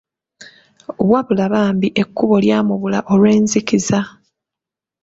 Wabula 1.11 1.45
bambi 1.53 1.87
ekkubo 2.01 2.35
lya 2.43 2.57
mubula 2.67 2.99
olw'enzikiza. 3.13 3.99